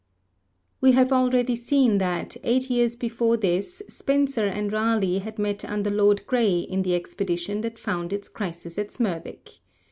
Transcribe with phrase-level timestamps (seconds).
[0.81, 5.91] We have already seen that, eight years before this, Spenser and Raleigh had met under
[5.91, 9.59] Lord Grey in the expedition that found its crisis at Smerwick.